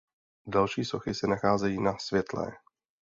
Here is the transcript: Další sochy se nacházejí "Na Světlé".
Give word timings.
Další 0.45 0.85
sochy 0.85 1.13
se 1.13 1.27
nacházejí 1.27 1.81
"Na 1.81 1.97
Světlé". 1.97 2.51